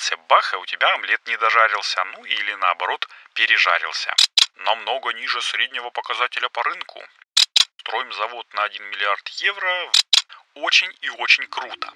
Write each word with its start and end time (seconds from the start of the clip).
зазевался, 0.00 0.16
бах, 0.28 0.54
и 0.54 0.56
у 0.56 0.66
тебя 0.66 0.94
омлет 0.94 1.20
не 1.26 1.36
дожарился, 1.36 2.04
ну 2.16 2.24
или 2.24 2.54
наоборот, 2.54 3.08
пережарился. 3.34 4.10
Намного 4.64 5.12
ниже 5.12 5.40
среднего 5.42 5.90
показателя 5.90 6.48
по 6.48 6.62
рынку. 6.62 7.00
Строим 7.78 8.12
завод 8.12 8.46
на 8.54 8.64
1 8.64 8.82
миллиард 8.90 9.28
евро. 9.40 9.90
Очень 10.54 10.90
и 11.02 11.10
очень 11.10 11.46
круто. 11.46 11.90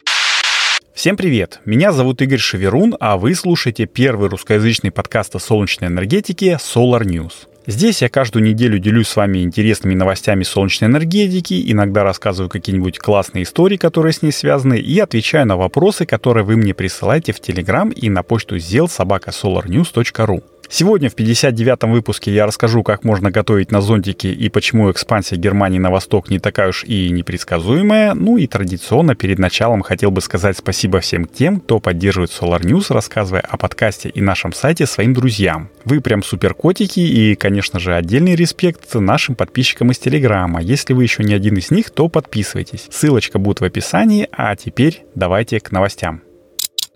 Всем 0.95 1.16
привет! 1.16 1.61
Меня 1.64 1.93
зовут 1.93 2.23
Игорь 2.23 2.38
Шеверун, 2.38 2.96
а 3.01 3.16
вы 3.16 3.34
слушаете 3.34 3.87
первый 3.87 4.29
русскоязычный 4.29 4.93
подкаст 4.93 5.34
о 5.34 5.41
солнечной 5.41 5.88
энергетике 5.88 6.59
Solar 6.60 7.02
News. 7.02 7.54
Здесь 7.66 8.02
я 8.02 8.10
каждую 8.10 8.45
неделю 8.45 8.78
делюсь 8.78 9.09
с 9.09 9.16
вами 9.16 9.38
интересными 9.38 9.95
новостями 9.95 10.42
солнечной 10.42 10.91
энергетики, 10.91 11.73
иногда 11.73 12.04
рассказываю 12.04 12.50
какие-нибудь 12.50 12.98
классные 12.98 13.45
истории, 13.45 13.78
которые 13.78 14.12
с 14.12 14.20
ней 14.20 14.32
связаны, 14.32 14.78
и 14.78 14.98
отвечаю 14.98 15.46
на 15.46 15.56
вопросы, 15.56 16.04
которые 16.04 16.45
вы 16.45 16.56
мне 16.56 16.74
присылаете 16.74 17.32
в 17.32 17.40
Телеграм 17.40 17.88
и 17.88 18.10
на 18.10 18.23
почту 18.23 18.56
zelsobakasolarnews.ru. 18.56 20.42
Сегодня 20.68 21.09
в 21.09 21.14
59-м 21.14 21.92
выпуске 21.92 22.32
я 22.32 22.46
расскажу, 22.46 22.82
как 22.82 23.04
можно 23.04 23.30
готовить 23.30 23.70
на 23.70 23.80
зонтике 23.80 24.32
и 24.32 24.48
почему 24.48 24.90
экспансия 24.90 25.37
Германии 25.37 25.78
на 25.78 25.90
восток 25.90 26.30
не 26.30 26.38
такая 26.38 26.68
уж 26.68 26.84
и 26.84 27.10
непредсказуемая. 27.10 28.14
Ну 28.14 28.37
и 28.37 28.46
традиционно 28.46 29.14
перед 29.14 29.38
началом 29.38 29.82
хотел 29.82 30.10
бы 30.10 30.20
сказать 30.20 30.56
спасибо 30.59 31.00
всем 31.00 31.27
тем, 31.27 31.60
кто 31.60 31.78
поддерживает 31.80 32.30
Solar 32.30 32.60
News, 32.62 32.92
рассказывая 32.92 33.42
о 33.42 33.56
подкасте 33.56 34.09
и 34.09 34.20
нашем 34.20 34.52
сайте 34.52 34.87
своим 34.87 35.14
друзьям. 35.14 35.70
Вы 35.84 36.00
прям 36.00 36.23
супер 36.23 36.54
котики 36.54 37.01
и, 37.01 37.34
конечно 37.34 37.78
же, 37.78 37.95
отдельный 37.95 38.34
респект 38.34 38.93
нашим 38.95 39.34
подписчикам 39.34 39.90
из 39.90 39.99
Телеграма. 39.99 40.60
Если 40.60 40.93
вы 40.93 41.02
еще 41.04 41.23
не 41.23 41.34
один 41.34 41.56
из 41.56 41.71
них, 41.71 41.90
то 41.90 42.09
подписывайтесь. 42.09 42.87
Ссылочка 42.90 43.38
будет 43.38 43.60
в 43.60 43.65
описании, 43.65 44.28
а 44.32 44.56
теперь 44.56 45.04
давайте 45.15 45.60
к 45.60 45.71
новостям. 45.73 46.23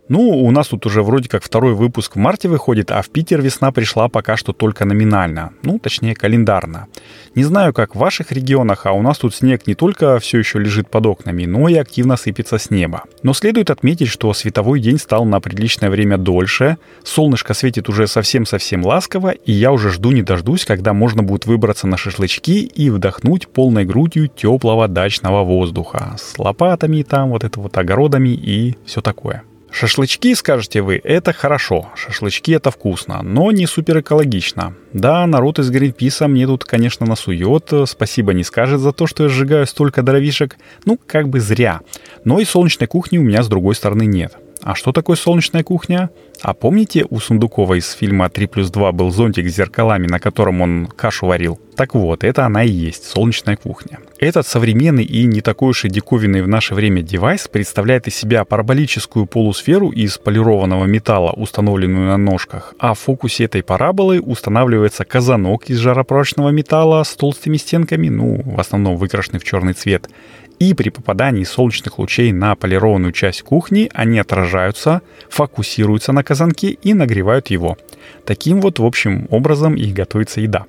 Ну, 0.08 0.20
у 0.20 0.50
нас 0.50 0.68
тут 0.68 0.86
уже 0.86 1.02
вроде 1.02 1.28
как 1.28 1.42
второй 1.42 1.74
выпуск 1.74 2.16
в 2.16 2.18
марте 2.18 2.48
выходит, 2.48 2.90
а 2.90 3.02
в 3.02 3.10
Питер 3.10 3.42
весна 3.42 3.72
пришла 3.72 4.08
пока 4.08 4.36
что 4.38 4.52
только 4.52 4.86
номинально. 4.86 5.52
Ну, 5.62 5.78
точнее, 5.78 6.14
календарно. 6.14 6.86
Не 7.34 7.44
знаю, 7.44 7.74
как 7.74 7.94
в 7.94 7.98
ваших 7.98 8.32
регионах, 8.32 8.86
а 8.86 8.92
у 8.92 9.02
нас 9.02 9.18
тут 9.18 9.34
снег 9.34 9.66
не 9.66 9.74
только 9.74 10.18
все 10.18 10.38
еще 10.38 10.58
лежит 10.58 10.90
под 10.90 11.06
окнами, 11.06 11.44
но 11.44 11.68
и 11.68 11.74
активно 11.74 12.16
сыпется 12.16 12.56
с 12.56 12.70
неба. 12.70 13.04
Но 13.22 13.34
следует 13.34 13.70
отметить, 13.70 14.08
что 14.08 14.32
световой 14.32 14.80
день 14.80 14.98
стал 14.98 15.26
на 15.26 15.40
приличное 15.40 15.90
время 15.90 16.16
дольше, 16.16 16.78
солнышко 17.04 17.52
светит 17.52 17.90
уже 17.90 18.06
совсем-совсем 18.06 18.84
ласково, 18.86 19.30
и 19.30 19.52
я 19.52 19.72
уже 19.72 19.90
жду 19.90 20.12
не 20.12 20.22
дождусь, 20.22 20.64
когда 20.64 20.94
можно 20.94 21.22
будет 21.22 21.44
выбраться 21.44 21.86
на 21.86 21.98
шашлычки 21.98 22.60
и 22.60 22.88
вдохнуть 22.88 23.48
полной 23.48 23.84
грудью 23.84 24.28
теплого 24.28 24.88
дачного 24.88 25.44
воздуха 25.44 26.16
с 26.18 26.38
лопатами 26.38 27.02
там, 27.02 27.30
вот 27.30 27.44
это 27.44 27.60
вот 27.60 27.76
огородами 27.76 28.30
и 28.30 28.76
все 28.86 29.02
такое. 29.02 29.42
Шашлычки, 29.70 30.34
скажете 30.34 30.80
вы, 30.80 31.00
это 31.04 31.32
хорошо, 31.32 31.90
шашлычки 31.94 32.52
это 32.52 32.70
вкусно, 32.70 33.22
но 33.22 33.52
не 33.52 33.66
супер 33.66 34.00
экологично. 34.00 34.74
Да, 34.92 35.26
народ 35.26 35.58
из 35.58 35.70
Гринписа 35.70 36.26
мне 36.26 36.46
тут, 36.46 36.64
конечно, 36.64 37.06
насует, 37.06 37.70
спасибо 37.86 38.32
не 38.32 38.44
скажет 38.44 38.80
за 38.80 38.92
то, 38.92 39.06
что 39.06 39.24
я 39.24 39.28
сжигаю 39.28 39.66
столько 39.66 40.02
дровишек, 40.02 40.56
ну, 40.84 40.98
как 41.06 41.28
бы 41.28 41.40
зря. 41.40 41.80
Но 42.24 42.40
и 42.40 42.44
солнечной 42.44 42.88
кухни 42.88 43.18
у 43.18 43.22
меня 43.22 43.42
с 43.42 43.48
другой 43.48 43.74
стороны 43.74 44.06
нет. 44.06 44.36
А 44.62 44.74
что 44.74 44.92
такое 44.92 45.16
солнечная 45.16 45.62
кухня? 45.62 46.10
А 46.40 46.54
помните, 46.54 47.04
у 47.10 47.18
Сундукова 47.18 47.74
из 47.74 47.90
фильма 47.92 48.26
«3 48.26 48.46
плюс 48.46 48.70
2» 48.70 48.92
был 48.92 49.10
зонтик 49.10 49.48
с 49.48 49.54
зеркалами, 49.54 50.06
на 50.06 50.20
котором 50.20 50.60
он 50.60 50.86
кашу 50.86 51.26
варил? 51.26 51.58
Так 51.76 51.94
вот, 51.94 52.24
это 52.24 52.44
она 52.44 52.64
и 52.64 52.70
есть, 52.70 53.04
солнечная 53.04 53.56
кухня. 53.56 53.98
Этот 54.18 54.46
современный 54.46 55.04
и 55.04 55.24
не 55.26 55.40
такой 55.40 55.70
уж 55.70 55.84
и 55.84 55.88
диковинный 55.88 56.42
в 56.42 56.48
наше 56.48 56.74
время 56.74 57.02
девайс 57.02 57.46
представляет 57.46 58.08
из 58.08 58.16
себя 58.16 58.44
параболическую 58.44 59.26
полусферу 59.26 59.90
из 59.90 60.18
полированного 60.18 60.86
металла, 60.86 61.32
установленную 61.32 62.08
на 62.08 62.16
ножках, 62.16 62.74
а 62.78 62.94
в 62.94 62.98
фокусе 62.98 63.44
этой 63.44 63.62
параболы 63.62 64.20
устанавливается 64.20 65.04
казанок 65.04 65.70
из 65.70 65.78
жаропрочного 65.78 66.50
металла 66.50 67.04
с 67.04 67.14
толстыми 67.14 67.56
стенками, 67.56 68.08
ну, 68.08 68.42
в 68.44 68.58
основном 68.58 68.96
выкрашенный 68.96 69.38
в 69.38 69.44
черный 69.44 69.72
цвет, 69.72 70.08
и 70.58 70.74
при 70.74 70.90
попадании 70.90 71.44
солнечных 71.44 71.98
лучей 71.98 72.32
на 72.32 72.54
полированную 72.54 73.12
часть 73.12 73.42
кухни 73.42 73.90
они 73.94 74.18
отражаются, 74.18 75.02
фокусируются 75.28 76.12
на 76.12 76.24
казанке 76.24 76.70
и 76.70 76.94
нагревают 76.94 77.48
его. 77.48 77.76
Таким 78.24 78.60
вот, 78.60 78.78
в 78.78 78.84
общем, 78.84 79.26
образом 79.30 79.74
и 79.76 79.92
готовится 79.92 80.40
еда. 80.40 80.66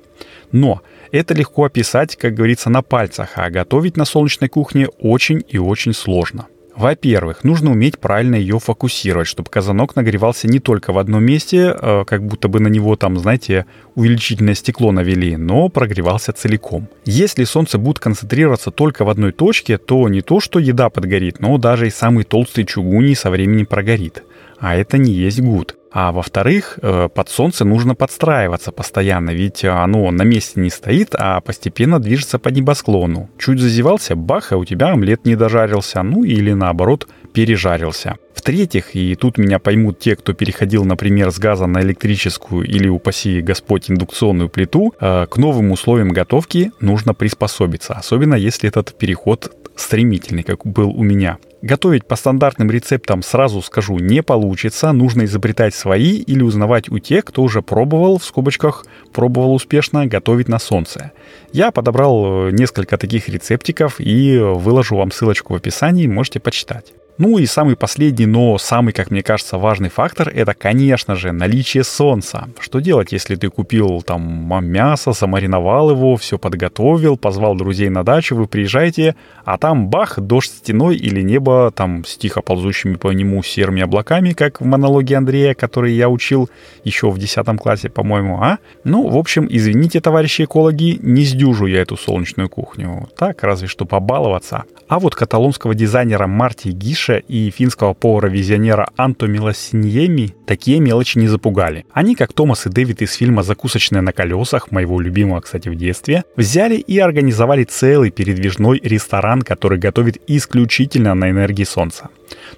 Но 0.52 0.82
это 1.12 1.34
легко 1.34 1.64
описать, 1.64 2.16
как 2.16 2.34
говорится, 2.34 2.70
на 2.70 2.82
пальцах, 2.82 3.32
а 3.36 3.50
готовить 3.50 3.96
на 3.96 4.04
солнечной 4.04 4.48
кухне 4.48 4.88
очень 4.98 5.44
и 5.48 5.58
очень 5.58 5.92
сложно. 5.92 6.46
Во-первых, 6.80 7.44
нужно 7.44 7.72
уметь 7.72 7.98
правильно 7.98 8.36
ее 8.36 8.58
фокусировать, 8.58 9.28
чтобы 9.28 9.50
казанок 9.50 9.96
нагревался 9.96 10.48
не 10.48 10.60
только 10.60 10.94
в 10.94 10.98
одном 10.98 11.22
месте, 11.22 11.76
э, 11.78 12.04
как 12.06 12.24
будто 12.24 12.48
бы 12.48 12.58
на 12.58 12.68
него 12.68 12.96
там, 12.96 13.18
знаете, 13.18 13.66
увеличительное 13.96 14.54
стекло 14.54 14.90
навели, 14.90 15.36
но 15.36 15.68
прогревался 15.68 16.32
целиком. 16.32 16.88
Если 17.04 17.44
солнце 17.44 17.76
будет 17.76 17.98
концентрироваться 17.98 18.70
только 18.70 19.04
в 19.04 19.10
одной 19.10 19.32
точке, 19.32 19.76
то 19.76 20.08
не 20.08 20.22
то, 20.22 20.40
что 20.40 20.58
еда 20.58 20.88
подгорит, 20.88 21.38
но 21.38 21.58
даже 21.58 21.86
и 21.86 21.90
самый 21.90 22.24
толстый 22.24 22.64
чугуний 22.64 23.14
со 23.14 23.30
временем 23.30 23.66
прогорит. 23.66 24.22
А 24.58 24.74
это 24.74 24.96
не 24.96 25.12
есть 25.12 25.38
гуд. 25.42 25.76
А 25.92 26.12
во-вторых, 26.12 26.78
э, 26.82 27.08
под 27.12 27.28
солнце 27.28 27.64
нужно 27.64 27.94
подстраиваться 27.94 28.70
постоянно, 28.70 29.30
ведь 29.30 29.64
оно 29.64 30.10
на 30.12 30.22
месте 30.22 30.60
не 30.60 30.70
стоит, 30.70 31.14
а 31.14 31.40
постепенно 31.40 31.98
движется 31.98 32.38
по 32.38 32.48
небосклону. 32.48 33.28
Чуть 33.38 33.58
зазевался, 33.58 34.14
бах, 34.14 34.52
а 34.52 34.56
у 34.56 34.64
тебя 34.64 34.92
омлет 34.92 35.24
не 35.24 35.34
дожарился, 35.34 36.02
ну 36.02 36.22
или 36.22 36.52
наоборот, 36.52 37.08
пережарился. 37.32 38.16
В-третьих, 38.34 38.94
и 38.94 39.16
тут 39.16 39.36
меня 39.36 39.58
поймут 39.58 39.98
те, 39.98 40.14
кто 40.14 40.32
переходил, 40.32 40.84
например, 40.84 41.30
с 41.32 41.38
газа 41.38 41.66
на 41.66 41.82
электрическую 41.82 42.64
или, 42.64 42.88
упаси 42.88 43.40
Господь, 43.40 43.90
индукционную 43.90 44.48
плиту, 44.48 44.94
э, 45.00 45.26
к 45.28 45.36
новым 45.36 45.72
условиям 45.72 46.10
готовки 46.10 46.70
нужно 46.80 47.14
приспособиться, 47.14 47.94
особенно 47.94 48.34
если 48.34 48.68
этот 48.68 48.96
переход 48.96 49.52
стремительный, 49.74 50.44
как 50.44 50.64
был 50.64 50.90
у 50.90 51.02
меня. 51.02 51.38
Готовить 51.62 52.06
по 52.06 52.16
стандартным 52.16 52.70
рецептам, 52.70 53.22
сразу 53.22 53.60
скажу, 53.60 53.98
не 53.98 54.22
получится. 54.22 54.92
Нужно 54.92 55.26
изобретать 55.26 55.74
свои 55.74 56.16
или 56.16 56.42
узнавать 56.42 56.88
у 56.88 56.98
тех, 56.98 57.24
кто 57.24 57.42
уже 57.42 57.60
пробовал, 57.60 58.18
в 58.18 58.24
скобочках, 58.24 58.86
пробовал 59.12 59.54
успешно 59.54 60.06
готовить 60.06 60.48
на 60.48 60.58
солнце. 60.58 61.12
Я 61.52 61.70
подобрал 61.70 62.48
э, 62.48 62.50
несколько 62.52 62.96
таких 62.96 63.28
рецептиков 63.28 63.96
и 63.98 64.38
выложу 64.38 64.96
вам 64.96 65.12
ссылочку 65.12 65.52
в 65.52 65.56
описании, 65.56 66.06
можете 66.06 66.40
почитать. 66.40 66.94
Ну 67.20 67.36
и 67.36 67.44
самый 67.44 67.76
последний, 67.76 68.24
но 68.24 68.56
самый, 68.56 68.94
как 68.94 69.10
мне 69.10 69.22
кажется, 69.22 69.58
важный 69.58 69.90
фактор— 69.90 70.30
это, 70.34 70.54
конечно 70.54 71.16
же, 71.16 71.32
наличие 71.32 71.84
солнца. 71.84 72.48
Что 72.58 72.80
делать, 72.80 73.12
если 73.12 73.34
ты 73.34 73.50
купил 73.50 74.00
там 74.00 74.50
мясо, 74.64 75.12
замариновал 75.12 75.90
его, 75.90 76.16
все 76.16 76.38
подготовил, 76.38 77.18
позвал 77.18 77.56
друзей 77.56 77.90
на 77.90 78.04
дачу, 78.04 78.36
вы 78.36 78.46
приезжаете, 78.46 79.16
а 79.44 79.58
там 79.58 79.88
бах, 79.88 80.18
дождь 80.18 80.50
стеной 80.50 80.96
или 80.96 81.20
небо 81.20 81.70
там 81.76 82.06
с 82.06 82.16
тихо 82.16 82.40
ползущими 82.40 82.94
по 82.94 83.12
нему 83.12 83.42
серыми 83.42 83.82
облаками, 83.82 84.32
как 84.32 84.62
в 84.62 84.64
монологе 84.64 85.18
Андрея, 85.18 85.52
который 85.52 85.92
я 85.92 86.08
учил 86.08 86.48
еще 86.84 87.10
в 87.10 87.18
10 87.18 87.44
классе, 87.60 87.90
по-моему, 87.90 88.40
а? 88.40 88.60
Ну, 88.84 89.06
в 89.06 89.18
общем, 89.18 89.46
извините, 89.50 90.00
товарищи 90.00 90.44
экологи, 90.44 90.98
не 91.02 91.24
сдюжу 91.24 91.66
я 91.66 91.82
эту 91.82 91.98
солнечную 91.98 92.48
кухню. 92.48 93.10
Так, 93.14 93.42
разве 93.42 93.68
что 93.68 93.84
побаловаться. 93.84 94.64
А 94.88 94.98
вот 94.98 95.14
каталонского 95.14 95.74
дизайнера 95.74 96.26
Марти 96.26 96.68
Гиша 96.68 97.09
Ниша 97.10 97.22
и 97.28 97.50
финского 97.50 97.94
повара-визионера 97.94 98.88
Анто 98.96 99.26
Милосиньеми 99.26 100.34
такие 100.46 100.80
мелочи 100.80 101.18
не 101.18 101.28
запугали. 101.28 101.84
Они, 101.92 102.14
как 102.14 102.32
Томас 102.32 102.66
и 102.66 102.70
Дэвид 102.70 103.02
из 103.02 103.14
фильма 103.14 103.42
«Закусочная 103.42 104.02
на 104.02 104.12
колесах», 104.12 104.70
моего 104.70 105.00
любимого, 105.00 105.40
кстати, 105.40 105.68
в 105.68 105.74
детстве, 105.74 106.24
взяли 106.36 106.76
и 106.76 106.98
организовали 106.98 107.64
целый 107.64 108.10
передвижной 108.10 108.80
ресторан, 108.82 109.42
который 109.42 109.78
готовит 109.78 110.18
исключительно 110.26 111.14
на 111.14 111.30
энергии 111.30 111.64
солнца. 111.64 112.08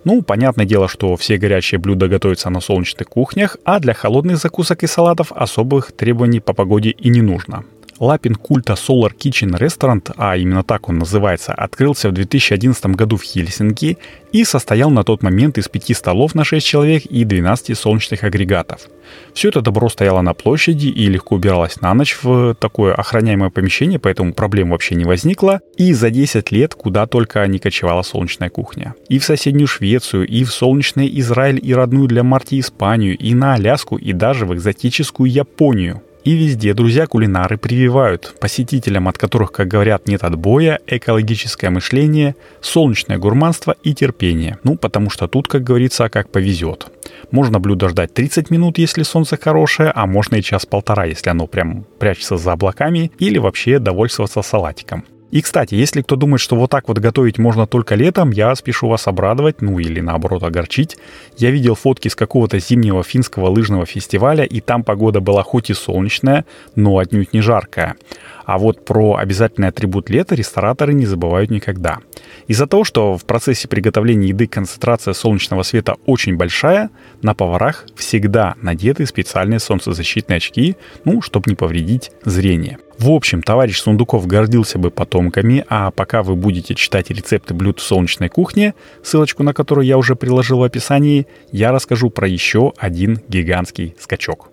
Ну, 0.05 0.23
понятное 0.23 0.67
дело, 0.67 0.89
что 0.89 1.17
все 1.17 1.39
горячие 1.39 1.79
блюда 1.79 2.09
готовятся 2.09 2.51
на 2.51 2.61
солнечных 2.61 3.09
кухнях, 3.09 3.57
а 3.65 3.81
для 3.81 3.95
холодных 3.95 4.37
закусок 4.37 4.83
и 4.83 4.87
салатов 4.87 5.33
особых 5.33 5.93
требований 5.93 6.41
по 6.41 6.53
погоде 6.53 6.91
и 6.91 7.09
не 7.09 7.23
нужно. 7.23 7.65
Лапин 8.03 8.35
культа 8.35 8.73
Solar 8.73 9.13
Kitchen 9.17 9.57
Restaurant, 9.57 10.13
а 10.17 10.37
именно 10.37 10.65
так 10.65 10.89
он 10.89 10.99
называется, 10.99 11.53
открылся 11.53 12.09
в 12.09 12.13
2011 12.13 12.87
году 12.87 13.17
в 13.17 13.23
Хельсинки 13.23 13.97
и 14.33 14.43
состоял 14.43 14.91
на 14.91 15.05
тот 15.05 15.23
момент 15.23 15.57
из 15.57 15.69
пяти 15.69 15.95
столов 15.95 16.35
на 16.35 16.43
6 16.43 16.67
человек 16.67 17.05
и 17.07 17.23
12 17.23 17.79
солнечных 17.79 18.25
агрегатов. 18.25 18.89
Все 19.35 19.51
это 19.51 19.61
добро 19.61 19.89
стояло 19.89 20.21
на 20.21 20.35
площади 20.35 20.89
и 20.89 21.07
легко 21.07 21.37
убиралось 21.37 21.81
на 21.81 21.95
ночь 21.95 22.19
в 22.21 22.57
такое 22.57 22.93
охраняемое 22.93 23.51
помещение, 23.51 24.01
поэтому 24.01 24.35
проблем 24.35 24.71
вообще 24.71 24.97
не 24.97 25.05
возникло. 25.05 25.61
И 25.77 25.93
за 25.93 26.11
10 26.11 26.51
лет 26.51 26.75
куда 26.75 27.07
только 27.07 27.47
не 27.47 27.61
кочевала 27.61 28.03
солнечная 28.03 28.51
кухня. 28.51 28.97
И 29.09 29.21
в 29.21 29.25
соседнюю 29.25 29.69
Швецию, 29.69 30.27
и 30.27 30.43
в 30.43 30.51
солнечный 30.51 31.09
Израиль, 31.21 31.61
и 31.63 31.73
родную 31.73 32.09
для 32.09 32.25
Марти 32.25 32.59
Испанию, 32.59 33.17
и 33.17 33.33
на 33.33 33.55
Аляску, 33.55 33.97
и 33.97 34.13
даже 34.13 34.45
в 34.45 34.55
экзотическую 34.55 35.31
Японию. 35.31 36.03
И 36.25 36.35
везде 36.35 36.73
друзья-кулинары 36.73 37.59
прививают 37.59 38.37
посетителям, 38.41 39.09
от 39.09 39.19
которых, 39.19 39.51
как 39.51 39.67
говорят, 39.67 40.07
нет 40.07 40.23
отбоя, 40.23 40.79
экологическое 40.87 41.71
мышление, 41.71 42.37
солнечное 42.61 43.19
гурманство 43.19 43.75
и 43.83 43.93
терпение. 43.93 44.59
Ну, 44.63 44.77
потому 44.77 45.11
что 45.11 45.27
тут, 45.27 45.49
как 45.49 45.65
говорится, 45.65 46.09
как 46.09 46.31
повезет. 46.31 46.87
Можно 47.33 47.59
блюдо 47.59 47.89
ждать 47.89 48.15
30 48.15 48.51
минут, 48.51 48.79
если 48.79 49.03
солнце 49.03 49.37
хорошее, 49.37 49.91
а 49.95 50.07
можно 50.07 50.37
и 50.37 50.43
час-полтора, 50.43 51.07
если 51.07 51.31
оно 51.31 51.49
прям 51.49 51.85
прячется 51.99 52.37
за 52.37 52.53
облаками, 52.53 53.11
или 53.19 53.39
вообще 53.39 53.81
довольствоваться 53.81 54.43
салатиком. 54.43 55.05
И, 55.33 55.41
кстати, 55.41 55.75
если 55.75 56.03
кто 56.03 56.17
думает, 56.17 56.43
что 56.43 56.57
вот 56.57 56.71
так 56.71 56.87
вот 56.89 56.99
готовить 56.99 57.39
можно 57.39 57.67
только 57.67 57.95
летом, 57.95 58.31
я 58.33 58.55
спешу 58.55 58.89
вас 58.89 59.09
обрадовать, 59.09 59.63
ну 59.63 59.79
или 59.79 60.01
наоборот 60.01 60.43
огорчить. 60.43 60.99
Я 61.39 61.51
видел 61.51 61.75
фотки 61.75 62.09
с 62.09 62.15
какого-то 62.15 62.59
зимнего 62.59 63.03
финского 63.03 63.49
лыжного 63.49 63.87
фестиваля, 63.87 64.45
и 64.45 64.61
там 64.61 64.85
погода 64.85 65.21
была 65.21 65.43
хоть 65.43 65.71
и 65.71 65.75
солнечная, 65.75 66.45
но 66.77 66.99
отнюдь 66.99 67.33
не 67.33 67.41
жаркая. 67.41 67.97
А 68.45 68.59
вот 68.59 68.85
про 68.85 69.17
обязательный 69.17 69.69
атрибут 69.69 70.11
лета 70.11 70.35
рестораторы 70.35 70.93
не 70.93 71.07
забывают 71.07 71.51
никогда. 71.51 72.01
Из-за 72.47 72.67
того, 72.67 72.85
что 72.85 73.17
в 73.17 73.25
процессе 73.25 73.69
приготовления 73.69 74.29
еды 74.29 74.47
концентрация 74.47 75.15
солнечного 75.15 75.63
света 75.63 75.97
очень 76.05 76.37
большая, 76.37 76.91
на 77.23 77.35
поварах 77.35 77.87
всегда 77.97 78.55
надеты 78.61 79.07
специальные 79.07 79.61
солнцезащитные 79.61 80.37
очки, 80.37 80.77
ну, 81.05 81.23
чтобы 81.23 81.49
не 81.49 81.55
повредить 81.55 82.11
зрение. 82.27 82.79
В 83.03 83.11
общем, 83.11 83.43
товарищ 83.43 83.81
Сундуков 83.81 84.29
гордился 84.29 84.79
бы 84.79 84.93
потомками, 84.93 85.65
а 85.69 85.91
пока 85.91 86.23
вы 86.23 86.37
будете 86.37 86.77
читать 86.77 87.11
рецепты 87.11 87.53
блюд 87.53 87.81
в 87.81 87.83
солнечной 87.83 88.29
кухне, 88.29 88.75
ссылочку 89.03 89.43
на 89.43 89.53
которую 89.53 89.85
я 89.85 89.99
уже 89.99 90.15
приложил 90.15 90.59
в 90.59 90.63
описании, 90.63 91.27
я 91.51 91.73
расскажу 91.73 92.11
про 92.11 92.29
еще 92.29 92.73
один 92.79 93.19
гигантский 93.27 93.97
скачок. 93.99 94.51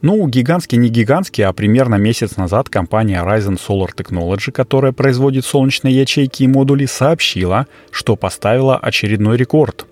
Ну, 0.00 0.26
гигантский 0.28 0.78
не 0.78 0.88
гигантский, 0.88 1.44
а 1.44 1.52
примерно 1.52 1.96
месяц 1.96 2.38
назад 2.38 2.70
компания 2.70 3.22
Ryzen 3.22 3.60
Solar 3.60 3.90
Technology, 3.94 4.50
которая 4.50 4.92
производит 4.92 5.44
солнечные 5.44 5.94
ячейки 5.94 6.44
и 6.44 6.48
модули, 6.48 6.86
сообщила, 6.86 7.66
что 7.90 8.16
поставила 8.16 8.78
очередной 8.78 9.36
рекорд. 9.36 9.84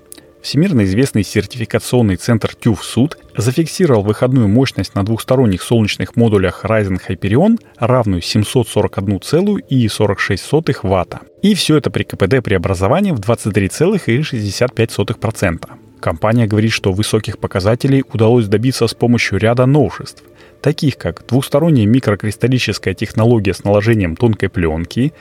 Всемирно 0.42 0.84
известный 0.84 1.22
сертификационный 1.22 2.16
центр 2.16 2.54
TÜV 2.58 2.78
Суд 2.82 3.18
зафиксировал 3.36 4.02
выходную 4.02 4.48
мощность 4.48 4.94
на 4.94 5.04
двухсторонних 5.04 5.60
солнечных 5.62 6.16
модулях 6.16 6.64
Ryzen 6.64 6.98
Hyperion, 7.06 7.58
равную 7.76 8.22
741,46 8.22 10.76
Вт. 10.82 11.16
И 11.42 11.54
все 11.54 11.76
это 11.76 11.90
при 11.90 12.04
КПД 12.04 12.42
преобразования 12.42 13.12
в 13.12 13.20
23,65%. 13.20 15.68
Компания 16.00 16.46
говорит, 16.46 16.72
что 16.72 16.92
высоких 16.92 17.38
показателей 17.38 18.02
удалось 18.10 18.46
добиться 18.46 18.86
с 18.86 18.94
помощью 18.94 19.38
ряда 19.38 19.66
новшеств, 19.66 20.22
таких 20.62 20.96
как 20.96 21.26
двусторонняя 21.26 21.86
микрокристаллическая 21.86 22.94
технология 22.94 23.52
с 23.52 23.64
наложением 23.64 24.16
тонкой 24.16 24.48
пленки, 24.48 25.12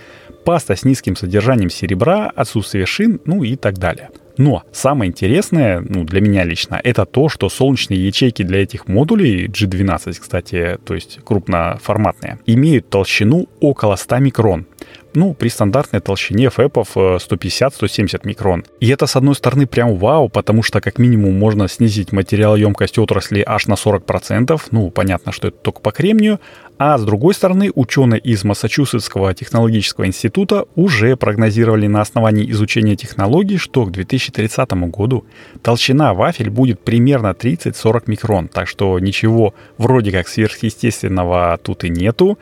паста 0.45 0.77
с 0.77 0.86
низким 0.86 1.18
содержанием 1.18 1.69
серебра, 1.69 2.31
отсутствие 2.33 2.86
шин, 2.86 3.19
ну 3.25 3.44
и 3.44 3.57
так 3.57 3.77
далее. 3.77 4.10
Но 4.39 4.63
самое 4.71 5.09
интересное, 5.09 5.81
ну, 5.81 6.06
для 6.06 6.21
меня 6.21 6.45
лично, 6.45 6.80
это 6.81 7.06
то, 7.06 7.27
что 7.27 7.50
солнечные 7.50 8.07
ячейки 8.07 8.41
для 8.41 8.63
этих 8.63 8.88
модулей, 8.88 9.47
G12, 9.47 10.18
кстати, 10.18 10.77
то 10.86 10.95
есть 10.95 11.19
крупноформатные, 11.25 12.39
имеют 12.45 12.89
толщину 12.89 13.50
около 13.59 13.97
100 13.97 14.19
микрон 14.19 14.65
ну, 15.13 15.33
при 15.33 15.50
стандартной 15.50 16.01
толщине 16.01 16.50
фэпов 16.50 16.95
150-170 16.95 18.21
микрон. 18.24 18.65
И 18.80 18.89
это, 18.89 19.07
с 19.07 19.15
одной 19.15 19.36
стороны, 19.36 19.65
прям 19.68 19.95
вау, 19.95 20.30
потому 20.30 20.63
что 20.63 20.81
как 20.81 21.00
минимум 21.00 21.38
можно 21.38 21.68
снизить 21.68 22.12
материалоемкость 22.12 23.00
отрасли 23.00 23.44
аж 23.45 23.68
на 23.68 23.74
40%, 23.74 24.62
ну, 24.71 24.91
понятно, 24.91 25.31
что 25.31 25.47
это 25.47 25.57
только 25.57 25.81
по 25.81 25.91
кремнию, 25.91 26.39
а 26.81 26.97
с 26.97 27.03
другой 27.03 27.33
стороны, 27.33 27.71
ученые 27.75 28.21
из 28.21 28.45
Массачусетского 28.45 29.33
технологического 29.33 30.07
института 30.07 30.63
уже 30.75 31.18
прогнозировали 31.18 31.88
на 31.88 32.00
основании 32.00 32.50
изучения 32.51 32.95
технологий, 32.95 33.57
что 33.57 33.86
к 33.86 33.91
2030 33.91 34.71
году 34.89 35.25
толщина 35.62 36.13
вафель 36.13 36.50
будет 36.50 36.80
примерно 36.80 37.36
30-40 37.38 38.03
микрон, 38.07 38.47
так 38.47 38.69
что 38.69 38.97
ничего 38.97 39.53
вроде 39.77 40.13
как 40.13 40.30
сверхъестественного 40.30 41.59
тут 41.62 41.83
и 41.83 41.89
нету. 41.89 42.39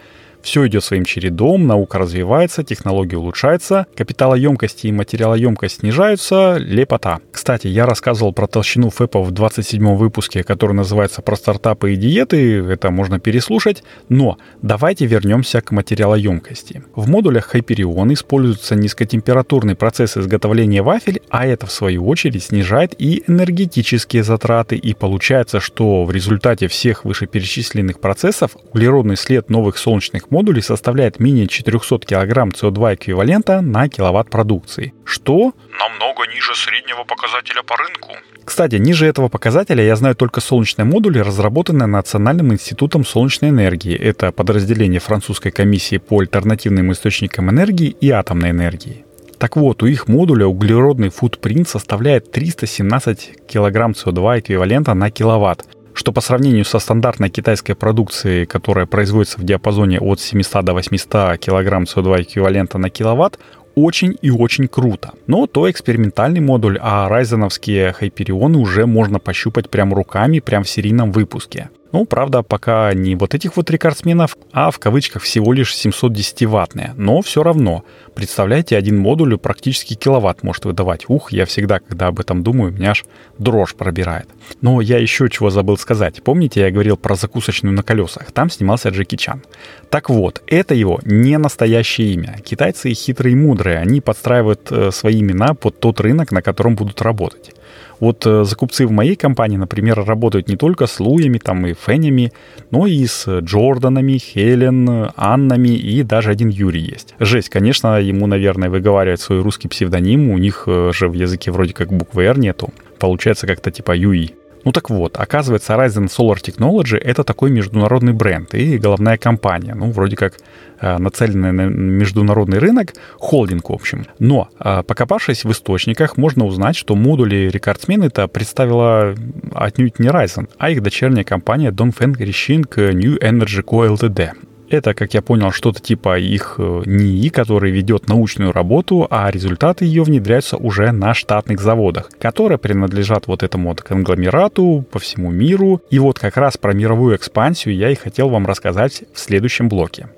Все 0.47 0.65
идет 0.65 0.81
своим 0.85 1.03
чередом, 1.03 1.67
наука 1.67 1.99
развивается, 1.99 2.63
технология 2.63 3.17
улучшается, 3.17 3.85
капиталоемкость 3.97 4.85
и 4.85 4.94
материалоемкость 4.94 5.81
снижаются, 5.81 6.55
лепота. 6.57 7.19
Кстати, 7.33 7.67
я 7.67 7.85
рассказывал 7.85 8.31
про 8.31 8.47
толщину 8.47 8.89
ФЭПа 8.89 9.21
в 9.21 9.31
27 9.31 9.97
выпуске, 9.97 10.45
который 10.45 10.71
называется 10.71 11.21
«Про 11.21 11.35
стартапы 11.35 11.91
и 11.91 11.97
диеты», 11.97 12.63
это 12.63 12.91
можно 12.91 13.19
переслушать, 13.19 13.83
но 14.07 14.38
давайте 14.61 15.05
вернемся 15.05 15.59
к 15.59 15.71
материалоемкости. 15.71 16.81
В 16.95 17.09
модулях 17.09 17.53
Hyperion 17.53 18.13
используется 18.13 18.75
низкотемпературный 18.75 19.75
процесс 19.75 20.15
изготовления 20.15 20.81
вафель, 20.81 21.19
а 21.27 21.45
это 21.45 21.65
в 21.65 21.73
свою 21.73 22.07
очередь 22.07 22.45
снижает 22.45 22.95
и 22.97 23.21
энергетические 23.27 24.23
затраты, 24.23 24.77
и 24.77 24.94
получается, 24.94 25.59
что 25.59 26.05
в 26.05 26.11
результате 26.11 26.69
всех 26.69 27.03
вышеперечисленных 27.03 27.99
процессов 27.99 28.55
углеродный 28.71 29.17
след 29.17 29.49
новых 29.49 29.77
солнечных 29.77 30.31
модулей 30.38 30.62
составляет 30.62 31.19
менее 31.19 31.48
400 31.48 31.98
кг 32.06 32.34
СО2 32.54 32.94
эквивалента 32.94 33.62
на 33.62 33.89
киловатт 33.89 34.30
продукции. 34.30 34.94
Что? 35.04 35.54
Намного 35.80 36.28
ниже 36.31 36.54
среднего 36.54 37.04
показателя 37.06 37.63
по 37.63 37.75
рынку. 37.75 38.10
Кстати, 38.45 38.75
ниже 38.75 39.07
этого 39.07 39.30
показателя 39.30 39.84
я 39.84 39.95
знаю 39.95 40.16
только 40.16 40.39
солнечные 40.39 40.86
модули, 40.86 41.18
разработанные 41.18 41.88
Национальным 41.88 42.54
институтом 42.54 43.04
солнечной 43.04 43.50
энергии. 43.50 43.98
Это 43.98 44.31
подразделение 44.31 45.00
французской 45.00 45.50
комиссии 45.50 45.98
по 45.98 46.19
альтернативным 46.19 46.92
источникам 46.92 47.50
энергии 47.50 47.95
и 48.00 48.12
атомной 48.12 48.51
энергии. 48.51 49.06
Так 49.40 49.56
вот, 49.56 49.81
у 49.81 49.88
их 49.88 50.07
модуля 50.07 50.45
углеродный 50.45 51.10
футпринт 51.10 51.68
составляет 51.68 52.31
317 52.31 53.48
кг 53.48 53.94
СО2 53.94 54.40
эквивалента 54.40 54.94
на 54.94 55.10
киловатт, 55.10 55.66
что 55.97 56.11
по 56.11 56.21
сравнению 56.21 56.63
со 56.63 56.77
стандартной 56.77 57.29
китайской 57.29 57.73
продукцией, 57.73 58.45
которая 58.45 58.85
производится 58.85 59.39
в 59.39 59.44
диапазоне 59.44 59.99
от 59.99 60.19
700 60.19 60.63
до 60.63 60.73
800 60.73 61.39
кг 61.39 61.83
СО2 61.83 62.21
эквивалента 62.21 62.77
на 62.77 62.91
киловатт, 62.91 63.39
очень 63.73 64.15
и 64.21 64.29
очень 64.29 64.67
круто. 64.67 65.13
Но 65.25 65.47
то 65.47 65.69
экспериментальный 65.69 66.39
модуль, 66.39 66.77
а 66.81 67.09
райзеновские 67.09 67.94
хайперионы 67.94 68.59
уже 68.59 68.85
можно 68.85 69.19
пощупать 69.19 69.69
прям 69.69 69.94
руками, 69.94 70.39
прям 70.39 70.63
в 70.63 70.69
серийном 70.69 71.11
выпуске. 71.11 71.69
Ну, 71.92 72.06
правда, 72.06 72.44
пока 72.44 72.94
не 72.94 73.16
вот 73.16 73.33
этих 73.33 73.56
вот 73.57 73.69
рекордсменов, 73.69 74.38
а 74.52 74.71
в 74.71 74.80
кавычках 74.80 75.23
всего 75.23 75.54
лишь 75.54 75.73
710-ваттные. 75.73 76.94
Но 76.97 77.21
все 77.21 77.44
равно, 77.44 77.83
представляете, 78.14 78.78
один 78.78 78.97
модуль 78.97 79.38
практически 79.38 79.94
киловатт 79.94 80.44
может 80.44 80.66
выдавать. 80.66 81.06
Ух, 81.07 81.31
я 81.31 81.45
всегда, 81.45 81.80
когда 81.80 82.07
об 82.07 82.19
этом 82.19 82.44
думаю, 82.44 82.71
меня 82.71 82.92
аж 82.92 83.06
дрожь 83.38 83.76
пробирает. 83.76 84.28
Но 84.61 84.81
я 84.81 84.97
еще 84.97 85.30
чего 85.30 85.50
забыл 85.50 85.78
сказать. 85.78 86.21
Помните, 86.23 86.61
я 86.61 86.71
говорил 86.71 86.97
про 86.97 87.16
закусочную 87.16 87.73
на 87.73 87.83
колесах? 87.83 88.31
Там 88.31 88.50
снимался 88.50 88.90
Джеки 88.90 89.16
Чан. 89.16 89.44
Так 89.90 90.09
вот, 90.09 90.42
это 90.47 90.73
его 90.73 91.00
не 91.06 91.38
настоящее 91.38 92.14
имя. 92.14 92.38
Китайцы 92.44 92.94
хитрые 92.94 93.33
и 93.33 93.35
мудрые. 93.35 93.80
Они 93.80 94.02
подстраивают 94.02 94.71
э, 94.71 94.92
свои 94.92 95.21
имена 95.21 95.54
под 95.54 95.80
тот 95.80 96.02
рынок, 96.02 96.31
на 96.31 96.42
котором 96.42 96.76
будут 96.76 97.02
работать. 97.02 97.54
Вот 97.99 98.25
э, 98.25 98.44
закупцы 98.44 98.85
в 98.85 98.92
моей 98.92 99.16
компании, 99.16 99.57
например, 99.57 100.04
работают 100.04 100.47
не 100.47 100.56
только 100.56 100.87
с 100.87 100.99
Луями 100.99 101.37
там, 101.37 101.66
и 101.66 101.73
Фенями, 101.73 102.31
но 102.71 102.85
и 102.85 103.06
с 103.06 103.27
Джорданами, 103.39 104.18
Хелен, 104.18 105.09
Аннами 105.16 105.69
и 105.69 106.04
даже 106.04 106.31
один 106.31 106.49
Юрий 106.49 106.81
есть. 106.81 107.16
Жесть, 107.19 107.49
конечно, 107.49 107.99
ему, 107.99 108.27
наверное, 108.27 108.69
выговаривать 108.69 109.21
свой 109.21 109.42
русский 109.42 109.68
псевдоним, 109.68 110.30
у 110.30 110.37
них 110.37 110.63
э, 110.68 110.92
же 110.94 111.07
в 111.07 111.13
языке 111.13 111.51
вроде 111.51 111.73
как 111.73 111.92
буквы 111.92 112.25
R 112.25 112.37
нету. 112.37 112.71
Получается 112.99 113.47
как-то 113.47 113.71
типа 113.71 113.95
Юи. 113.95 114.33
Ну 114.68 114.74
так 114.74 114.90
вот, 114.90 115.16
оказывается, 115.16 115.76
Ryzen 115.76 116.07
Solar 116.07 116.36
Technology— 116.44 116.97
это 117.02 117.24
такой 117.24 117.52
международный 117.52 118.12
бренд 118.12 118.54
и 118.54 118.78
головная 118.78 119.18
компания, 119.18 119.74
ну, 119.74 119.92
вроде 119.92 120.18
как 120.18 120.33
э, 120.81 120.97
нацеленная 120.97 121.54
на 121.54 121.68
международный 121.68 122.57
рынок, 122.57 122.94
холдинг, 123.18 123.69
в 123.69 123.74
общем. 123.74 124.06
Но, 124.19 124.50
э, 124.59 124.83
покопавшись 124.86 125.45
в 125.45 125.52
источниках, 125.54 126.18
можно 126.18 126.44
узнать, 126.44 126.76
что 126.76 126.95
модули 126.95 127.50
рекордсмен 127.50 128.04
это 128.04 128.28
представила 128.28 129.16
отнюдь 129.56 130.00
не 130.00 130.09
Ryzen, 130.09 130.50
а 130.57 130.69
их 130.69 130.83
дочерняя 130.83 131.24
компания 131.24 131.71
Dongfeng 131.71 132.18
Rixing 132.18 132.66
New 132.92 133.18
Energy 133.19 133.64
Co. 133.64 133.95
Ltd. 133.95 134.33
Это, 134.69 134.94
как 134.94 135.14
я 135.14 135.21
понял, 135.21 135.52
что-то 135.52 135.81
типа 135.81 136.19
их 136.19 136.56
э, 136.57 136.81
НИИ, 136.86 137.30
который 137.30 137.71
ведет 137.71 138.09
научную 138.09 138.52
работу, 138.52 139.07
а 139.09 139.31
результаты 139.31 139.86
ее 139.86 140.04
внедряются 140.04 140.57
уже 140.57 140.92
на 140.92 141.14
штатных 141.14 141.62
заводах, 141.62 142.09
которые 142.19 142.57
принадлежат 142.57 143.28
вот 143.28 143.44
этому 143.44 143.69
вот 143.69 143.81
конгломерату 143.81 144.86
по 144.92 145.00
всему 145.00 145.31
миру. 145.31 145.81
И 145.90 146.00
вот 146.00 146.19
как 146.19 146.36
раз 146.36 146.57
про 146.57 146.74
мировую 146.74 147.16
экспансию 147.16 147.76
я 147.76 147.92
и 147.92 147.95
хотел 147.95 148.28
вам 148.28 148.45
рассказать 148.45 149.04
в 149.14 149.19
следующем 149.19 149.69
блоке. 149.69 150.09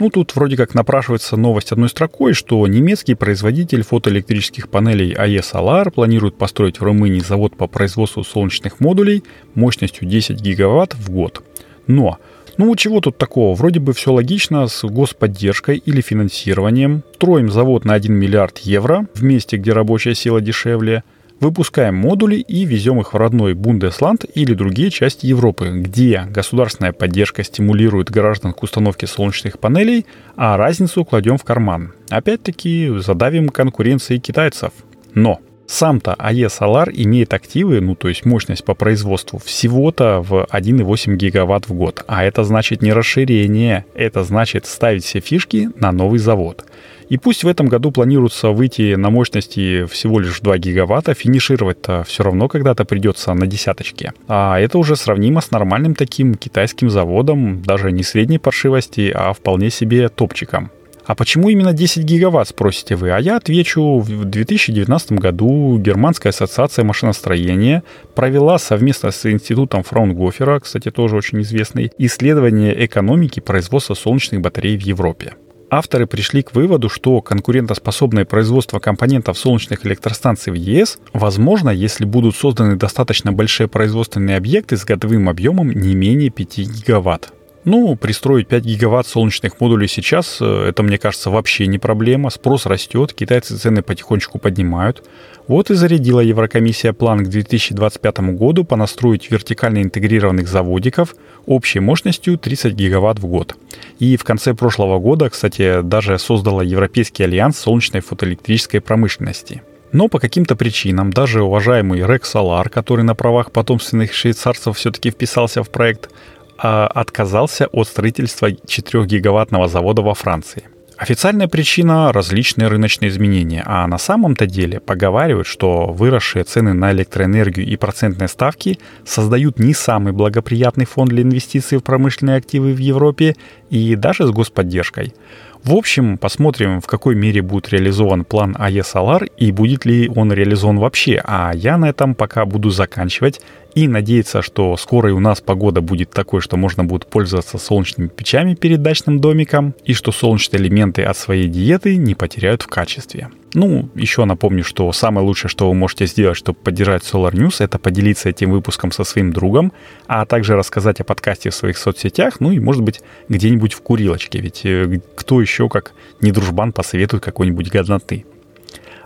Ну, 0.00 0.10
тут 0.10 0.34
вроде 0.36 0.56
как 0.56 0.74
напрашивается 0.74 1.36
новость 1.36 1.72
одной 1.72 1.88
строкой, 1.88 2.32
что 2.32 2.64
немецкий 2.68 3.14
производитель 3.14 3.82
фотоэлектрических 3.82 4.68
панелей 4.68 5.12
AE 5.12 5.40
Solar 5.40 5.90
планирует 5.90 6.38
построить 6.38 6.78
в 6.78 6.84
Румынии 6.84 7.18
завод 7.18 7.56
по 7.56 7.66
производству 7.66 8.22
солнечных 8.22 8.78
модулей 8.78 9.24
мощностью 9.54 10.06
10 10.06 10.40
гигаватт 10.40 10.94
в 10.94 11.10
год. 11.10 11.42
Но 11.88 12.18
ну, 12.58 12.74
чего 12.76 13.00
тут 13.00 13.18
такого? 13.18 13.54
Вроде 13.54 13.78
бы 13.78 13.92
все 13.92 14.12
логично 14.12 14.66
с 14.66 14.84
господдержкой 14.84 15.76
или 15.76 16.00
финансированием. 16.00 17.04
Строим 17.14 17.50
завод 17.50 17.84
на 17.84 17.94
1 17.94 18.12
миллиард 18.12 18.58
евро 18.58 19.06
в 19.14 19.22
месте, 19.22 19.56
где 19.56 19.72
рабочая 19.72 20.14
сила 20.14 20.40
дешевле. 20.40 21.04
Выпускаем 21.38 21.94
модули 21.94 22.34
и 22.34 22.64
везем 22.64 23.00
их 23.00 23.12
в 23.12 23.16
родной 23.16 23.54
Бундесланд 23.54 24.24
или 24.34 24.54
другие 24.54 24.90
части 24.90 25.26
Европы, 25.26 25.70
где 25.72 26.26
государственная 26.28 26.92
поддержка 26.92 27.44
стимулирует 27.44 28.10
граждан 28.10 28.52
к 28.52 28.64
установке 28.64 29.06
солнечных 29.06 29.60
панелей, 29.60 30.04
а 30.34 30.56
разницу 30.56 31.04
кладем 31.04 31.38
в 31.38 31.44
карман. 31.44 31.92
Опять-таки 32.10 32.92
задавим 32.98 33.50
конкуренции 33.50 34.18
китайцев. 34.18 34.72
Но 35.14 35.40
сам-то 35.68 36.14
АЕ 36.14 36.46
Solar 36.46 36.90
имеет 36.92 37.34
активы, 37.34 37.80
ну 37.80 37.94
то 37.94 38.08
есть 38.08 38.24
мощность 38.24 38.64
по 38.64 38.74
производству, 38.74 39.38
всего-то 39.38 40.24
в 40.26 40.46
1,8 40.50 41.14
гигаватт 41.14 41.68
в 41.68 41.74
год. 41.74 42.04
А 42.08 42.24
это 42.24 42.42
значит 42.42 42.80
не 42.80 42.92
расширение, 42.92 43.84
это 43.94 44.24
значит 44.24 44.64
ставить 44.64 45.04
все 45.04 45.20
фишки 45.20 45.68
на 45.76 45.92
новый 45.92 46.18
завод. 46.18 46.64
И 47.10 47.16
пусть 47.16 47.44
в 47.44 47.48
этом 47.48 47.68
году 47.68 47.90
планируется 47.90 48.48
выйти 48.48 48.94
на 48.94 49.10
мощности 49.10 49.84
всего 49.86 50.20
лишь 50.20 50.40
2 50.40 50.58
гигаватта, 50.58 51.14
финишировать-то 51.14 52.04
все 52.04 52.22
равно 52.22 52.48
когда-то 52.48 52.84
придется 52.84 53.32
на 53.34 53.46
десяточке. 53.46 54.12
А 54.26 54.58
это 54.58 54.78
уже 54.78 54.96
сравнимо 54.96 55.40
с 55.40 55.50
нормальным 55.50 55.94
таким 55.94 56.34
китайским 56.34 56.90
заводом, 56.90 57.62
даже 57.62 57.92
не 57.92 58.02
средней 58.02 58.38
паршивости, 58.38 59.12
а 59.14 59.32
вполне 59.32 59.70
себе 59.70 60.08
топчиком. 60.08 60.70
А 61.08 61.14
почему 61.14 61.48
именно 61.48 61.72
10 61.72 62.04
гигаватт, 62.04 62.48
спросите 62.48 62.94
вы? 62.94 63.12
А 63.12 63.18
я 63.18 63.36
отвечу, 63.36 64.00
в 64.00 64.26
2019 64.26 65.12
году 65.12 65.78
Германская 65.78 66.32
ассоциация 66.32 66.84
машиностроения 66.84 67.82
провела 68.14 68.58
совместно 68.58 69.10
с 69.10 69.24
институтом 69.24 69.84
Фраунгофера, 69.84 70.60
кстати, 70.60 70.90
тоже 70.90 71.16
очень 71.16 71.40
известный, 71.40 71.90
исследование 71.96 72.84
экономики 72.84 73.40
производства 73.40 73.94
солнечных 73.94 74.42
батарей 74.42 74.76
в 74.76 74.82
Европе. 74.82 75.32
Авторы 75.70 76.06
пришли 76.06 76.42
к 76.42 76.54
выводу, 76.54 76.90
что 76.90 77.22
конкурентоспособное 77.22 78.26
производство 78.26 78.78
компонентов 78.78 79.38
солнечных 79.38 79.86
электростанций 79.86 80.52
в 80.52 80.56
ЕС 80.56 80.98
возможно, 81.14 81.70
если 81.70 82.04
будут 82.04 82.36
созданы 82.36 82.76
достаточно 82.76 83.32
большие 83.32 83.66
производственные 83.66 84.36
объекты 84.36 84.76
с 84.76 84.84
годовым 84.84 85.30
объемом 85.30 85.70
не 85.70 85.94
менее 85.94 86.28
5 86.28 86.58
гигаватт. 86.58 87.32
Ну, 87.70 87.96
пристроить 87.96 88.48
5 88.48 88.64
гигаватт 88.64 89.06
солнечных 89.06 89.60
модулей 89.60 89.88
сейчас, 89.88 90.38
э, 90.40 90.68
это, 90.70 90.82
мне 90.82 90.96
кажется, 90.96 91.28
вообще 91.28 91.66
не 91.66 91.78
проблема. 91.78 92.30
Спрос 92.30 92.64
растет, 92.64 93.12
китайцы 93.12 93.58
цены 93.58 93.82
потихонечку 93.82 94.38
поднимают. 94.38 95.04
Вот 95.48 95.70
и 95.70 95.74
зарядила 95.74 96.20
Еврокомиссия 96.20 96.94
план 96.94 97.22
к 97.22 97.28
2025 97.28 98.20
году 98.38 98.64
понастроить 98.64 99.30
вертикально 99.30 99.82
интегрированных 99.82 100.48
заводиков 100.48 101.14
общей 101.44 101.80
мощностью 101.80 102.38
30 102.38 102.72
гигаватт 102.72 103.18
в 103.18 103.26
год. 103.26 103.54
И 103.98 104.16
в 104.16 104.24
конце 104.24 104.54
прошлого 104.54 104.98
года, 104.98 105.28
кстати, 105.28 105.82
даже 105.82 106.18
создала 106.18 106.62
Европейский 106.62 107.24
альянс 107.24 107.58
солнечной 107.58 108.00
фотоэлектрической 108.00 108.80
промышленности. 108.80 109.60
Но 109.92 110.08
по 110.08 110.18
каким-то 110.18 110.56
причинам 110.56 111.12
даже 111.12 111.42
уважаемый 111.42 112.06
Рекс 112.06 112.34
Solar, 112.34 112.68
который 112.68 113.04
на 113.04 113.14
правах 113.14 113.52
потомственных 113.52 114.12
швейцарцев 114.12 114.76
все-таки 114.76 115.10
вписался 115.10 115.62
в 115.62 115.70
проект, 115.70 116.10
отказался 116.58 117.66
от 117.68 117.88
строительства 117.88 118.50
4-гигаваттного 118.50 119.68
завода 119.68 120.02
во 120.02 120.14
Франции. 120.14 120.64
Официальная 120.98 121.46
причина– 121.46 122.12
различные 122.12 122.66
рыночные 122.66 123.10
изменения, 123.10 123.62
а 123.64 123.86
на 123.86 123.98
самом-то 123.98 124.46
деле 124.46 124.80
поговаривают, 124.80 125.46
что 125.46 125.86
выросшие 125.92 126.42
цены 126.42 126.72
на 126.72 126.90
электроэнергию 126.90 127.64
и 127.64 127.76
процентные 127.76 128.26
ставки 128.26 128.80
создают 129.04 129.60
не 129.60 129.74
самый 129.74 130.12
благоприятный 130.12 130.86
фон 130.86 131.06
для 131.06 131.22
инвестиций 131.22 131.78
в 131.78 131.84
промышленные 131.84 132.36
активы 132.38 132.72
в 132.72 132.78
Европе 132.78 133.36
и 133.70 133.94
даже 133.94 134.26
с 134.26 134.30
господдержкой. 134.30 135.14
В 135.62 135.74
общем, 135.74 136.18
посмотрим, 136.18 136.80
в 136.80 136.86
какой 136.86 137.14
мере 137.14 137.42
будет 137.42 137.68
реализован 137.68 138.24
план 138.24 138.56
АЕ 138.58 138.80
Solar 138.80 139.30
и 139.36 139.52
будет 139.52 139.84
ли 139.84 140.10
он 140.14 140.32
реализован 140.32 140.78
вообще. 140.78 141.20
А 141.24 141.52
я 141.54 141.78
на 141.78 141.90
этом 141.90 142.16
пока 142.16 142.44
буду 142.44 142.70
заканчивать 142.70 143.40
и 143.78 143.86
надеяться, 143.86 144.42
что 144.42 144.76
скоро 144.76 145.10
и 145.10 145.12
у 145.12 145.20
нас 145.20 145.40
погода 145.40 145.80
будет 145.80 146.10
такой, 146.10 146.40
что 146.40 146.56
можно 146.56 146.84
будет 146.84 147.06
пользоваться 147.06 147.58
солнечными 147.58 148.08
печами 148.08 148.54
перед 148.54 148.82
дачным 148.82 149.20
домиком, 149.20 149.74
и 149.84 149.94
что 149.94 150.10
солнечные 150.10 150.60
элементы 150.60 151.04
от 151.04 151.16
своей 151.16 151.46
диеты 151.46 151.96
не 151.96 152.16
потеряют 152.16 152.62
в 152.62 152.66
качестве. 152.66 153.28
Ну, 153.54 153.88
еще 153.94 154.24
напомню, 154.24 154.64
что 154.64 154.90
самое 154.92 155.24
лучшее, 155.24 155.48
что 155.48 155.68
вы 155.68 155.74
можете 155.74 156.06
сделать, 156.06 156.36
чтобы 156.36 156.58
поддержать 156.58 157.02
Solar 157.02 157.32
News, 157.32 157.62
это 157.64 157.78
поделиться 157.78 158.28
этим 158.28 158.50
выпуском 158.50 158.90
со 158.90 159.04
своим 159.04 159.32
другом, 159.32 159.72
а 160.06 160.26
также 160.26 160.56
рассказать 160.56 161.00
о 161.00 161.04
подкасте 161.04 161.50
в 161.50 161.54
своих 161.54 161.78
соцсетях, 161.78 162.40
ну 162.40 162.50
и, 162.50 162.58
может 162.58 162.82
быть, 162.82 163.00
где-нибудь 163.28 163.74
в 163.74 163.80
курилочке, 163.80 164.40
ведь 164.40 164.62
э, 164.64 165.00
кто 165.14 165.40
еще, 165.40 165.68
как 165.68 165.92
не 166.20 166.32
дружбан, 166.32 166.72
посоветует 166.72 167.22
какой-нибудь 167.22 167.70
годноты. 167.70 168.24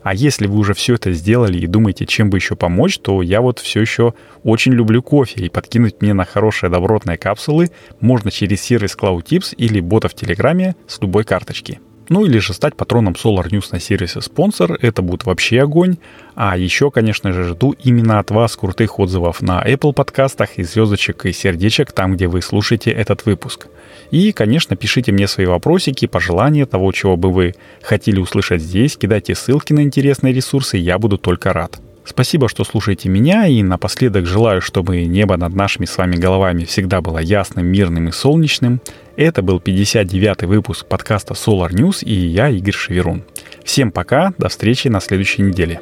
А 0.02 0.14
если 0.14 0.46
вы 0.46 0.58
уже 0.58 0.74
все 0.74 0.94
это 0.94 1.12
сделали 1.12 1.58
и 1.58 1.66
думаете, 1.66 2.06
чем 2.06 2.30
бы 2.30 2.38
еще 2.38 2.56
помочь, 2.56 2.98
то 2.98 3.22
я 3.22 3.40
вот 3.40 3.58
все 3.58 3.80
еще 3.80 4.14
очень 4.42 4.72
люблю 4.72 5.02
кофе, 5.02 5.46
и 5.46 5.48
подкинуть 5.48 6.00
мне 6.00 6.12
на 6.14 6.24
хорошие 6.24 6.70
добротные 6.70 7.18
капсулы 7.18 7.70
можно 8.00 8.30
через 8.30 8.60
сервис 8.60 8.96
Cloud 9.00 9.54
или 9.56 9.80
бота 9.80 10.08
в 10.08 10.14
Телеграме 10.14 10.74
с 10.86 11.00
любой 11.00 11.24
карточки. 11.24 11.80
Ну 12.08 12.24
или 12.26 12.38
же 12.38 12.52
стать 12.52 12.76
патроном 12.76 13.14
Solar 13.14 13.48
News 13.48 13.68
на 13.72 13.80
сервисе 13.80 14.20
спонсор, 14.20 14.78
это 14.80 15.02
будет 15.02 15.24
вообще 15.24 15.62
огонь. 15.62 15.96
А 16.34 16.56
еще, 16.56 16.90
конечно 16.90 17.32
же, 17.32 17.44
жду 17.44 17.74
именно 17.82 18.18
от 18.18 18.30
вас 18.30 18.56
крутых 18.56 18.98
отзывов 18.98 19.40
на 19.40 19.62
Apple 19.62 19.92
подкастах 19.92 20.58
и 20.58 20.64
звездочек 20.64 21.26
и 21.26 21.32
сердечек 21.32 21.92
там, 21.92 22.14
где 22.14 22.26
вы 22.26 22.42
слушаете 22.42 22.90
этот 22.90 23.24
выпуск. 23.24 23.68
И, 24.10 24.32
конечно, 24.32 24.76
пишите 24.76 25.12
мне 25.12 25.26
свои 25.28 25.46
вопросики, 25.46 26.06
пожелания 26.06 26.66
того, 26.66 26.92
чего 26.92 27.16
бы 27.16 27.32
вы 27.32 27.54
хотели 27.82 28.18
услышать 28.18 28.60
здесь, 28.60 28.96
кидайте 28.96 29.34
ссылки 29.34 29.72
на 29.72 29.82
интересные 29.82 30.34
ресурсы, 30.34 30.76
я 30.76 30.98
буду 30.98 31.18
только 31.18 31.52
рад. 31.52 31.80
Спасибо, 32.04 32.48
что 32.48 32.64
слушаете 32.64 33.08
меня, 33.08 33.46
и 33.46 33.62
напоследок 33.62 34.26
желаю, 34.26 34.60
чтобы 34.60 35.04
небо 35.04 35.36
над 35.36 35.54
нашими 35.54 35.86
с 35.86 35.96
вами 35.96 36.16
головами 36.16 36.64
всегда 36.64 37.00
было 37.00 37.18
ясным, 37.18 37.66
мирным 37.66 38.08
и 38.08 38.12
солнечным. 38.12 38.80
Это 39.16 39.42
был 39.42 39.58
59-й 39.58 40.46
выпуск 40.46 40.86
подкаста 40.86 41.34
Solar 41.34 41.70
News, 41.70 42.04
и 42.04 42.14
я 42.14 42.48
Игорь 42.48 42.74
Шеверун. 42.74 43.22
Всем 43.64 43.92
пока, 43.92 44.32
до 44.38 44.48
встречи 44.48 44.88
на 44.88 45.00
следующей 45.00 45.42
неделе. 45.42 45.80